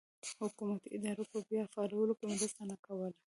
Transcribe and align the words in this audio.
حکومتي 0.41 0.87
ادارو 0.97 1.23
په 1.31 1.39
بیا 1.49 1.63
فعالولو 1.73 2.13
کې 2.19 2.25
مرسته 2.33 2.61
نه 2.71 2.75
کوله. 2.85 3.09